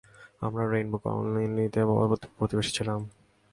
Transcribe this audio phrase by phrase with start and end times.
[0.45, 1.81] আমরা রেইনবো কলোনিতে
[2.37, 2.99] প্রতিবেশী ছিলাম।